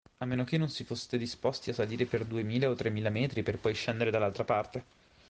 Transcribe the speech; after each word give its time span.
A 0.17 0.25
meno 0.25 0.43
che 0.45 0.57
non 0.57 0.67
si 0.71 0.83
foste 0.83 1.15
disposti 1.15 1.69
a 1.69 1.75
salire 1.75 2.05
per 2.07 2.25
duemila 2.25 2.67
o 2.67 2.73
tremila 2.73 3.11
metri 3.11 3.43
per 3.43 3.59
poi 3.59 3.75
scendere 3.75 4.09
dall'altra 4.09 4.43
parte. 4.43 4.83